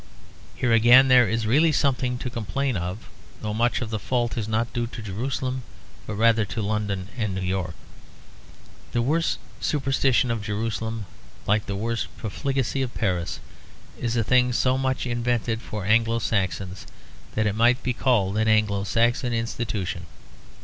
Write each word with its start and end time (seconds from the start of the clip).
Here 0.55 0.71
again 0.73 1.09
there 1.09 1.29
is 1.29 1.45
really 1.45 1.71
something 1.71 2.17
to 2.17 2.29
complain 2.31 2.75
of; 2.75 3.07
though 3.43 3.53
much 3.53 3.81
of 3.81 3.91
the 3.91 3.99
fault 3.99 4.35
is 4.35 4.47
not 4.47 4.73
due 4.73 4.87
to 4.87 4.99
Jerusalem, 5.03 5.61
but 6.07 6.15
rather 6.15 6.43
to 6.43 6.61
London 6.63 7.09
and 7.15 7.35
New 7.35 7.41
York. 7.43 7.75
The 8.93 9.03
worst 9.03 9.37
superstition 9.59 10.31
of 10.31 10.41
Jerusalem, 10.41 11.05
like 11.45 11.67
the 11.67 11.75
worst 11.75 12.07
profligacy 12.17 12.81
of 12.81 12.95
Paris, 12.95 13.39
is 13.99 14.17
a 14.17 14.23
thing 14.23 14.53
so 14.53 14.75
much 14.75 15.05
invented 15.05 15.61
for 15.61 15.85
Anglo 15.85 16.17
Saxons 16.17 16.87
that 17.35 17.45
it 17.45 17.53
might 17.53 17.83
be 17.83 17.93
called 17.93 18.37
an 18.39 18.47
Anglo 18.47 18.83
Saxon 18.85 19.33
institution. 19.33 20.07